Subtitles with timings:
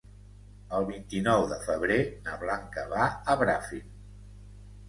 [0.77, 1.99] El vint-i-nou de febrer
[2.31, 3.85] na Blanca va a Bràfim.